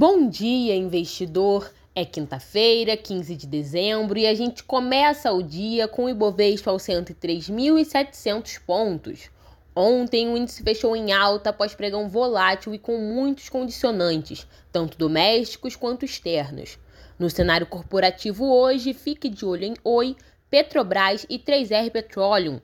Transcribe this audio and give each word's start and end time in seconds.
Bom 0.00 0.28
dia, 0.28 0.76
investidor! 0.76 1.72
É 1.92 2.04
quinta-feira, 2.04 2.96
15 2.96 3.34
de 3.34 3.48
dezembro, 3.48 4.16
e 4.16 4.28
a 4.28 4.32
gente 4.32 4.62
começa 4.62 5.32
o 5.32 5.42
dia 5.42 5.88
com 5.88 6.04
o 6.04 6.08
Ibovespa 6.08 6.70
aos 6.70 6.84
103.700 6.84 8.60
pontos. 8.64 9.28
Ontem 9.74 10.28
o 10.28 10.36
índice 10.36 10.62
fechou 10.62 10.94
em 10.94 11.10
alta 11.10 11.50
após 11.50 11.74
pregão 11.74 12.08
volátil 12.08 12.72
e 12.72 12.78
com 12.78 12.96
muitos 12.96 13.48
condicionantes, 13.48 14.46
tanto 14.70 14.96
domésticos 14.96 15.74
quanto 15.74 16.04
externos. 16.04 16.78
No 17.18 17.28
cenário 17.28 17.66
corporativo 17.66 18.48
hoje, 18.48 18.94
fique 18.94 19.28
de 19.28 19.44
olho 19.44 19.64
em 19.64 19.74
Oi, 19.82 20.14
Petrobras 20.48 21.26
e 21.28 21.40
3R 21.40 21.90
Petroleum. 21.90 22.60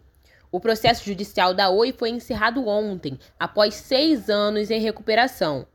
O 0.52 0.60
processo 0.60 1.04
judicial 1.04 1.52
da 1.52 1.68
Oi 1.68 1.92
foi 1.92 2.10
encerrado 2.10 2.68
ontem, 2.68 3.18
após 3.36 3.74
seis 3.74 4.30
anos 4.30 4.70
em 4.70 4.80
recuperação. 4.80 5.66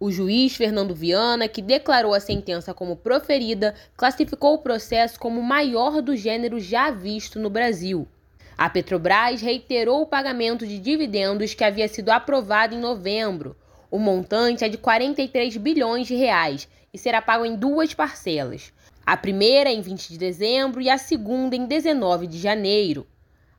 O 0.00 0.12
juiz 0.12 0.54
Fernando 0.54 0.94
Viana, 0.94 1.48
que 1.48 1.60
declarou 1.60 2.14
a 2.14 2.20
sentença 2.20 2.72
como 2.72 2.94
proferida, 2.94 3.74
classificou 3.96 4.54
o 4.54 4.58
processo 4.58 5.18
como 5.18 5.40
o 5.40 5.44
maior 5.44 6.00
do 6.00 6.16
gênero 6.16 6.60
já 6.60 6.88
visto 6.88 7.40
no 7.40 7.50
Brasil. 7.50 8.06
A 8.56 8.70
Petrobras 8.70 9.42
reiterou 9.42 10.00
o 10.00 10.06
pagamento 10.06 10.64
de 10.64 10.78
dividendos 10.78 11.52
que 11.52 11.64
havia 11.64 11.88
sido 11.88 12.10
aprovado 12.10 12.76
em 12.76 12.80
novembro. 12.80 13.56
O 13.90 13.98
montante 13.98 14.64
é 14.64 14.68
de 14.68 14.78
43 14.78 15.56
bilhões 15.56 16.06
de 16.06 16.14
reais 16.14 16.68
e 16.94 16.98
será 16.98 17.20
pago 17.20 17.44
em 17.44 17.56
duas 17.56 17.92
parcelas. 17.92 18.72
A 19.04 19.16
primeira 19.16 19.68
em 19.68 19.80
20 19.80 20.10
de 20.10 20.18
dezembro 20.18 20.80
e 20.80 20.88
a 20.88 20.96
segunda 20.96 21.56
em 21.56 21.66
19 21.66 22.28
de 22.28 22.38
janeiro. 22.38 23.04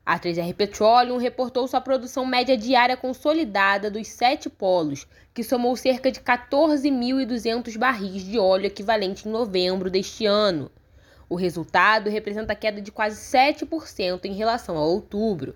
A 0.04 0.18
3R 0.18 0.54
Petroleum 0.54 1.18
reportou 1.18 1.68
sua 1.68 1.80
produção 1.80 2.24
média 2.24 2.56
diária 2.56 2.96
consolidada 2.96 3.90
dos 3.90 4.08
sete 4.08 4.48
polos, 4.48 5.06
que 5.32 5.44
somou 5.44 5.76
cerca 5.76 6.10
de 6.10 6.20
14.200 6.20 7.76
barris 7.78 8.24
de 8.24 8.38
óleo 8.38 8.66
equivalente 8.66 9.28
em 9.28 9.30
novembro 9.30 9.90
deste 9.90 10.26
ano. 10.26 10.70
O 11.28 11.36
resultado 11.36 12.10
representa 12.10 12.56
queda 12.56 12.80
de 12.80 12.90
quase 12.90 13.20
7% 13.20 14.24
em 14.24 14.32
relação 14.32 14.76
a 14.76 14.84
outubro. 14.84 15.54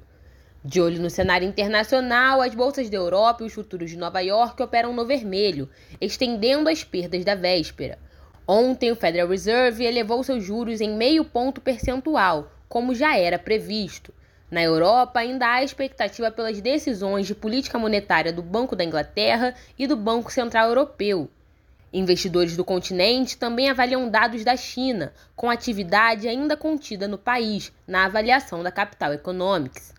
De 0.62 0.81
olho 0.81 1.03
no 1.03 1.11
cenário 1.11 1.48
internacional, 1.48 2.41
as 2.41 2.55
bolsas 2.55 2.89
da 2.89 2.97
Europa 2.97 3.42
e 3.42 3.47
os 3.47 3.53
futuros 3.53 3.91
de 3.91 3.98
Nova 3.98 4.20
York 4.20 4.62
operam 4.62 4.92
no 4.92 5.05
vermelho, 5.05 5.69
estendendo 6.00 6.69
as 6.69 6.84
perdas 6.84 7.25
da 7.25 7.34
véspera. 7.34 7.98
Ontem, 8.47 8.92
o 8.92 8.97
Federal 8.97 9.28
Reserve 9.28 9.84
elevou 9.84 10.22
seus 10.22 10.45
juros 10.45 10.81
em 10.81 10.97
meio 10.97 11.25
ponto 11.25 11.61
percentual, 11.61 12.53
como 12.69 12.95
já 12.95 13.17
era 13.19 13.39
previsto. 13.39 14.12
Na 14.55 14.62
Europa, 14.62 15.19
ainda 15.19 15.52
há 15.52 15.64
expectativa 15.64 16.30
pelas 16.30 16.60
decisões 16.60 17.27
de 17.27 17.34
política 17.34 17.77
monetária 17.77 18.33
do 18.33 18.41
Banco 18.41 18.77
da 18.77 18.84
Inglaterra 18.84 19.52
e 19.77 19.84
do 19.84 19.97
Banco 19.97 20.30
Central 20.30 20.69
Europeu. 20.69 21.28
Investidores 21.92 22.56
do 22.56 22.64
continente 22.64 23.36
também 23.36 23.69
avaliam 23.69 24.08
dados 24.08 24.44
da 24.44 24.56
China, 24.56 25.12
com 25.34 25.50
atividade 25.50 26.28
ainda 26.28 26.56
contida 26.56 27.08
no 27.08 27.19
país, 27.19 27.72
na 27.84 28.05
avaliação 28.05 28.62
da 28.62 28.70
Capital 28.70 29.12
Economics. 29.12 29.92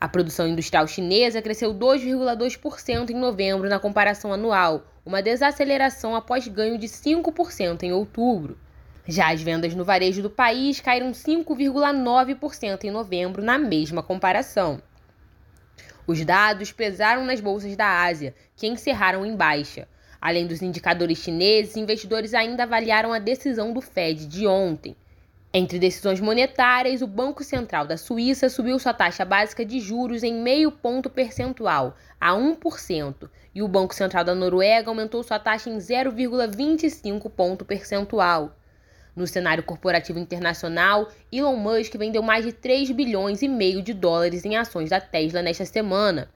A 0.00 0.08
produção 0.08 0.48
industrial 0.48 0.88
chinesa 0.88 1.40
cresceu 1.40 1.72
2,2% 1.72 3.10
em 3.10 3.14
novembro 3.14 3.68
na 3.68 3.78
comparação 3.78 4.32
anual, 4.32 4.84
uma 5.06 5.22
desaceleração 5.22 6.16
após 6.16 6.48
ganho 6.48 6.76
de 6.76 6.88
5% 6.88 7.84
em 7.84 7.92
outubro. 7.92 8.58
Já 9.06 9.32
as 9.32 9.42
vendas 9.42 9.74
no 9.74 9.84
varejo 9.84 10.22
do 10.22 10.30
país 10.30 10.80
caíram 10.80 11.10
5,9% 11.12 12.84
em 12.84 12.90
novembro, 12.90 13.42
na 13.42 13.58
mesma 13.58 14.02
comparação. 14.02 14.80
Os 16.06 16.24
dados 16.24 16.72
pesaram 16.72 17.24
nas 17.24 17.40
bolsas 17.40 17.76
da 17.76 18.02
Ásia, 18.02 18.34
que 18.56 18.66
encerraram 18.66 19.24
em 19.24 19.34
baixa. 19.36 19.88
Além 20.20 20.46
dos 20.46 20.60
indicadores 20.60 21.18
chineses, 21.18 21.76
investidores 21.76 22.34
ainda 22.34 22.64
avaliaram 22.64 23.12
a 23.12 23.18
decisão 23.18 23.72
do 23.72 23.80
Fed 23.80 24.26
de 24.26 24.46
ontem. 24.46 24.96
Entre 25.52 25.80
decisões 25.80 26.20
monetárias, 26.20 27.02
o 27.02 27.08
Banco 27.08 27.42
Central 27.42 27.86
da 27.86 27.96
Suíça 27.96 28.48
subiu 28.48 28.78
sua 28.78 28.94
taxa 28.94 29.24
básica 29.24 29.64
de 29.64 29.80
juros 29.80 30.22
em 30.22 30.34
meio 30.34 30.70
ponto 30.70 31.10
percentual, 31.10 31.96
a 32.20 32.32
1%, 32.32 33.28
e 33.52 33.62
o 33.62 33.66
Banco 33.66 33.94
Central 33.94 34.22
da 34.22 34.34
Noruega 34.34 34.90
aumentou 34.90 35.22
sua 35.24 35.40
taxa 35.40 35.68
em 35.68 35.78
0,25 35.78 37.28
ponto 37.30 37.64
percentual. 37.64 38.54
No 39.20 39.26
cenário 39.26 39.62
corporativo 39.62 40.18
internacional, 40.18 41.12
Elon 41.30 41.54
Musk 41.54 41.94
vendeu 41.98 42.22
mais 42.22 42.42
de 42.42 42.54
3 42.54 42.90
bilhões 42.92 43.42
e 43.42 43.48
meio 43.48 43.82
de 43.82 43.92
dólares 43.92 44.46
em 44.46 44.56
ações 44.56 44.88
da 44.88 44.98
Tesla 44.98 45.42
nesta 45.42 45.66
semana, 45.66 46.30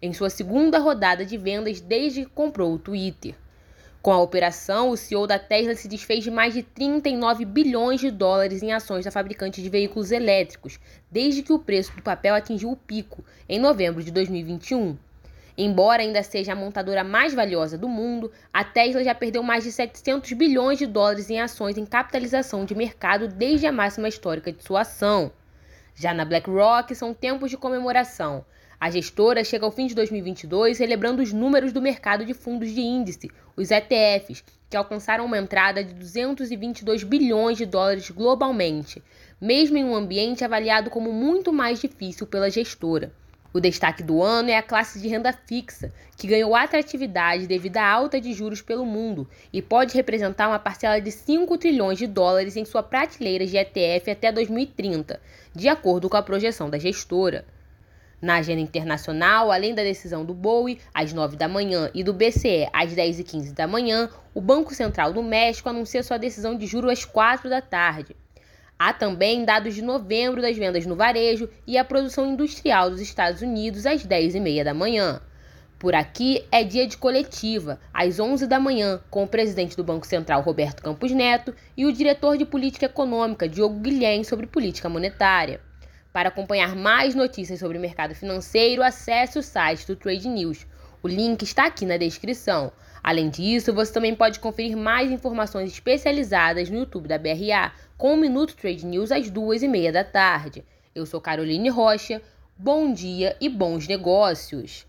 em 0.00 0.14
sua 0.14 0.30
segunda 0.30 0.78
rodada 0.78 1.22
de 1.22 1.36
vendas 1.36 1.82
desde 1.82 2.24
que 2.24 2.30
comprou 2.30 2.72
o 2.72 2.78
Twitter. 2.78 3.34
Com 4.00 4.10
a 4.10 4.22
operação, 4.22 4.88
o 4.88 4.96
CEO 4.96 5.26
da 5.26 5.38
Tesla 5.38 5.74
se 5.74 5.86
desfez 5.86 6.24
de 6.24 6.30
mais 6.30 6.54
de 6.54 6.62
39 6.62 7.44
bilhões 7.44 8.00
de 8.00 8.10
dólares 8.10 8.62
em 8.62 8.72
ações 8.72 9.04
da 9.04 9.10
fabricante 9.10 9.60
de 9.60 9.68
veículos 9.68 10.10
elétricos, 10.10 10.80
desde 11.10 11.42
que 11.42 11.52
o 11.52 11.58
preço 11.58 11.94
do 11.94 12.00
papel 12.00 12.34
atingiu 12.34 12.70
o 12.70 12.76
pico, 12.76 13.22
em 13.46 13.58
novembro 13.58 14.02
de 14.02 14.10
2021. 14.10 14.96
Embora 15.56 16.02
ainda 16.02 16.22
seja 16.22 16.52
a 16.52 16.56
montadora 16.56 17.04
mais 17.04 17.34
valiosa 17.34 17.76
do 17.76 17.88
mundo, 17.88 18.30
a 18.52 18.64
Tesla 18.64 19.02
já 19.02 19.14
perdeu 19.14 19.42
mais 19.42 19.64
de 19.64 19.72
700 19.72 20.32
bilhões 20.32 20.78
de 20.78 20.86
dólares 20.86 21.28
em 21.30 21.40
ações 21.40 21.76
em 21.76 21.84
capitalização 21.84 22.64
de 22.64 22.74
mercado 22.74 23.28
desde 23.28 23.66
a 23.66 23.72
máxima 23.72 24.08
histórica 24.08 24.52
de 24.52 24.62
sua 24.62 24.82
ação. 24.82 25.32
Já 25.94 26.14
na 26.14 26.24
BlackRock, 26.24 26.94
são 26.94 27.12
tempos 27.12 27.50
de 27.50 27.56
comemoração. 27.56 28.44
A 28.80 28.90
gestora 28.90 29.44
chega 29.44 29.66
ao 29.66 29.70
fim 29.70 29.86
de 29.86 29.94
2022 29.94 30.78
celebrando 30.78 31.20
os 31.20 31.32
números 31.32 31.70
do 31.70 31.82
mercado 31.82 32.24
de 32.24 32.32
fundos 32.32 32.70
de 32.70 32.80
índice, 32.80 33.30
os 33.54 33.70
ETFs, 33.70 34.42
que 34.70 34.76
alcançaram 34.76 35.26
uma 35.26 35.36
entrada 35.36 35.84
de 35.84 35.92
222 35.92 37.02
bilhões 37.02 37.58
de 37.58 37.66
dólares 37.66 38.08
globalmente, 38.08 39.02
mesmo 39.38 39.76
em 39.76 39.84
um 39.84 39.94
ambiente 39.94 40.42
avaliado 40.42 40.88
como 40.88 41.12
muito 41.12 41.52
mais 41.52 41.78
difícil 41.78 42.26
pela 42.26 42.48
gestora. 42.48 43.12
O 43.52 43.58
destaque 43.58 44.00
do 44.04 44.22
ano 44.22 44.48
é 44.48 44.56
a 44.56 44.62
classe 44.62 45.00
de 45.00 45.08
renda 45.08 45.32
fixa, 45.32 45.92
que 46.16 46.28
ganhou 46.28 46.54
atratividade 46.54 47.48
devido 47.48 47.78
à 47.78 47.84
alta 47.84 48.20
de 48.20 48.32
juros 48.32 48.62
pelo 48.62 48.86
mundo 48.86 49.28
e 49.52 49.60
pode 49.60 49.92
representar 49.92 50.46
uma 50.46 50.58
parcela 50.60 51.00
de 51.00 51.10
5 51.10 51.58
trilhões 51.58 51.98
de 51.98 52.06
dólares 52.06 52.56
em 52.56 52.64
sua 52.64 52.80
prateleira 52.80 53.44
de 53.44 53.56
ETF 53.56 54.12
até 54.12 54.30
2030, 54.30 55.20
de 55.52 55.68
acordo 55.68 56.08
com 56.08 56.16
a 56.16 56.22
projeção 56.22 56.70
da 56.70 56.78
gestora. 56.78 57.44
Na 58.22 58.36
agenda 58.36 58.60
internacional, 58.60 59.50
além 59.50 59.74
da 59.74 59.82
decisão 59.82 60.24
do 60.24 60.32
BOE 60.32 60.78
às 60.94 61.12
9 61.12 61.36
da 61.36 61.48
manhã 61.48 61.90
e 61.92 62.04
do 62.04 62.12
BCE 62.12 62.68
às 62.72 62.92
10 62.92 63.18
e 63.18 63.24
15 63.24 63.52
da 63.52 63.66
manhã, 63.66 64.08
o 64.32 64.40
Banco 64.40 64.72
Central 64.74 65.12
do 65.12 65.24
México 65.24 65.68
anuncia 65.68 66.04
sua 66.04 66.18
decisão 66.18 66.56
de 66.56 66.66
juros 66.66 66.92
às 66.92 67.04
4 67.04 67.50
da 67.50 67.60
tarde. 67.60 68.14
Há 68.82 68.94
também 68.94 69.44
dados 69.44 69.74
de 69.74 69.82
novembro 69.82 70.40
das 70.40 70.56
vendas 70.56 70.86
no 70.86 70.96
varejo 70.96 71.50
e 71.66 71.76
a 71.76 71.84
produção 71.84 72.32
industrial 72.32 72.88
dos 72.88 72.98
Estados 72.98 73.42
Unidos 73.42 73.84
às 73.84 74.06
10h30 74.06 74.64
da 74.64 74.72
manhã. 74.72 75.20
Por 75.78 75.94
aqui 75.94 76.46
é 76.50 76.64
dia 76.64 76.86
de 76.86 76.96
coletiva, 76.96 77.78
às 77.92 78.18
11 78.18 78.46
da 78.46 78.58
manhã, 78.58 78.98
com 79.10 79.22
o 79.22 79.28
presidente 79.28 79.76
do 79.76 79.84
Banco 79.84 80.06
Central, 80.06 80.40
Roberto 80.40 80.82
Campos 80.82 81.12
Neto, 81.12 81.54
e 81.76 81.84
o 81.84 81.92
diretor 81.92 82.38
de 82.38 82.46
política 82.46 82.86
econômica, 82.86 83.46
Diogo 83.46 83.80
Guilhem, 83.80 84.24
sobre 84.24 84.46
política 84.46 84.88
monetária. 84.88 85.60
Para 86.10 86.30
acompanhar 86.30 86.74
mais 86.74 87.14
notícias 87.14 87.60
sobre 87.60 87.76
o 87.76 87.80
mercado 87.82 88.14
financeiro, 88.14 88.82
acesse 88.82 89.38
o 89.38 89.42
site 89.42 89.86
do 89.86 89.94
Trade 89.94 90.26
News. 90.26 90.66
O 91.02 91.08
link 91.08 91.42
está 91.42 91.64
aqui 91.64 91.86
na 91.86 91.96
descrição. 91.96 92.70
Além 93.02 93.30
disso, 93.30 93.72
você 93.72 93.90
também 93.90 94.14
pode 94.14 94.38
conferir 94.38 94.76
mais 94.76 95.10
informações 95.10 95.72
especializadas 95.72 96.68
no 96.68 96.80
YouTube 96.80 97.08
da 97.08 97.16
BRA, 97.16 97.72
com 97.96 98.12
o 98.12 98.16
Minuto 98.18 98.54
Trade 98.54 98.84
News 98.84 99.10
às 99.10 99.30
duas 99.30 99.62
e 99.62 99.68
meia 99.68 99.90
da 99.90 100.04
tarde. 100.04 100.62
Eu 100.94 101.06
sou 101.06 101.18
Caroline 101.18 101.70
Rocha. 101.70 102.20
Bom 102.54 102.92
dia 102.92 103.34
e 103.40 103.48
bons 103.48 103.88
negócios! 103.88 104.86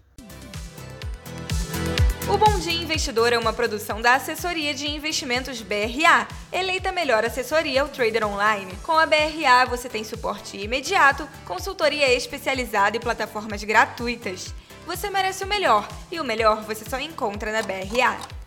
O 2.27 2.37
Bom 2.37 2.59
Dia 2.59 2.73
Investidor 2.73 3.33
é 3.33 3.37
uma 3.37 3.51
produção 3.51 4.01
da 4.01 4.15
Assessoria 4.15 4.73
de 4.73 4.89
Investimentos 4.89 5.61
BRA, 5.61 6.27
eleita 6.51 6.91
melhor 6.91 7.25
assessoria 7.25 7.81
ao 7.81 7.89
trader 7.89 8.25
online. 8.25 8.71
Com 8.83 8.93
a 8.93 9.05
BRA 9.05 9.65
você 9.69 9.89
tem 9.89 10.03
suporte 10.03 10.57
imediato, 10.57 11.27
consultoria 11.45 12.13
especializada 12.13 12.95
e 12.95 12.99
plataformas 12.99 13.63
gratuitas. 13.63 14.53
Você 14.85 15.09
merece 15.09 15.43
o 15.43 15.47
melhor, 15.47 15.87
e 16.11 16.19
o 16.19 16.23
melhor 16.23 16.63
você 16.63 16.83
só 16.83 16.99
encontra 16.99 17.51
na 17.51 17.61
BRA. 17.61 18.40